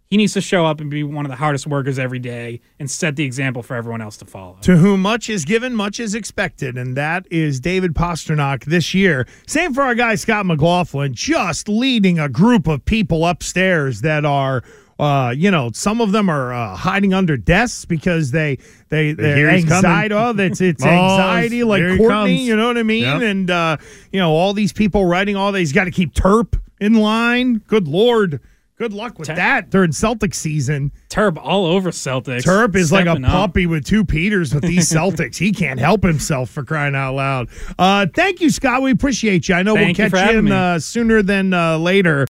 He 0.09 0.17
needs 0.17 0.33
to 0.33 0.41
show 0.41 0.65
up 0.65 0.79
and 0.79 0.89
be 0.89 1.03
one 1.03 1.25
of 1.25 1.29
the 1.29 1.35
hardest 1.35 1.67
workers 1.67 1.97
every 1.97 2.19
day 2.19 2.61
and 2.79 2.89
set 2.89 3.15
the 3.15 3.23
example 3.23 3.63
for 3.63 3.75
everyone 3.75 4.01
else 4.01 4.17
to 4.17 4.25
follow. 4.25 4.57
To 4.61 4.77
whom 4.77 5.01
much 5.01 5.29
is 5.29 5.43
given, 5.45 5.75
much 5.75 5.99
is 5.99 6.15
expected. 6.15 6.77
And 6.77 6.95
that 6.95 7.25
is 7.31 7.59
David 7.59 7.93
Pastrnak 7.93 8.65
this 8.65 8.93
year. 8.93 9.27
Same 9.47 9.73
for 9.73 9.81
our 9.81 9.95
guy, 9.95 10.15
Scott 10.15 10.45
McLaughlin, 10.45 11.13
just 11.13 11.67
leading 11.67 12.19
a 12.19 12.29
group 12.29 12.67
of 12.67 12.85
people 12.85 13.25
upstairs 13.25 14.01
that 14.01 14.23
are 14.23 14.61
Uh, 14.99 15.33
you 15.35 15.51
know, 15.51 15.69
some 15.73 16.01
of 16.01 16.11
them 16.11 16.29
are 16.29 16.51
uh, 16.53 16.75
hiding 16.75 17.13
under 17.13 17.37
desks 17.37 17.85
because 17.85 18.31
they 18.31 18.57
they 18.89 19.13
They 19.13 19.35
hear 19.35 19.47
they're 19.47 19.51
he's 19.51 19.65
coming. 19.65 19.85
anxiety. 19.85 20.15
Oh, 20.15 20.33
that's 20.33 20.59
it's 20.61 20.83
Oh, 20.85 20.87
anxiety 20.89 21.63
like 21.63 21.81
here 21.81 21.97
Courtney. 21.97 22.43
You 22.43 22.55
know 22.55 22.67
what 22.67 22.77
I 22.77 22.83
mean? 22.83 23.03
Yep. 23.03 23.21
And 23.21 23.51
uh, 23.51 23.77
you 24.11 24.19
know, 24.19 24.31
all 24.31 24.53
these 24.53 24.73
people 24.73 25.05
writing 25.05 25.35
all 25.35 25.51
these. 25.51 25.71
Got 25.71 25.83
to 25.85 25.91
keep 25.91 26.13
Terp 26.13 26.59
in 26.79 26.95
line. 26.95 27.59
Good 27.67 27.87
lord. 27.87 28.39
Good 28.79 28.93
luck 28.93 29.17
with 29.17 29.27
Ter- 29.29 29.35
that 29.35 29.71
during 29.71 29.91
Celtic 29.91 30.35
season. 30.35 30.91
Terp 31.09 31.35
all 31.41 31.65
over 31.65 31.89
Celtics. 31.89 32.43
Terp 32.43 32.75
is 32.75 32.91
like 32.91 33.07
a 33.07 33.09
stepping 33.09 33.25
up. 33.25 33.31
puppy 33.31 33.65
with 33.65 33.83
two 33.83 34.05
Peters 34.05 34.53
with 34.53 34.61
these 34.63 34.87
Celtics. 34.87 35.35
he 35.39 35.51
can't 35.51 35.79
help 35.79 36.03
himself 36.03 36.51
for 36.51 36.63
crying 36.63 36.93
out 36.93 37.15
loud. 37.15 37.47
Uh, 37.79 38.05
thank 38.13 38.39
you, 38.39 38.51
Scott. 38.51 38.83
We 38.83 38.91
appreciate 38.91 39.49
you. 39.49 39.55
I 39.55 39.63
know 39.63 39.73
Thank 39.73 39.97
we'll 39.97 40.09
catch 40.09 40.19
you 40.19 40.25
having 40.35 40.47
in 40.47 40.53
uh, 40.53 40.77
sooner 40.77 41.23
than 41.23 41.55
uh, 41.55 41.79
later. 41.79 42.21